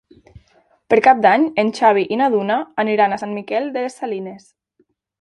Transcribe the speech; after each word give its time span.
Per 0.93 0.97
Cap 1.07 1.21
d'Any 1.25 1.45
en 1.65 1.69
Xavi 1.81 2.07
i 2.15 2.19
na 2.23 2.31
Duna 2.39 2.57
aniran 2.87 3.15
a 3.19 3.23
Sant 3.25 3.39
Miquel 3.39 3.73
de 3.79 3.89
les 3.89 4.03
Salines. 4.03 4.53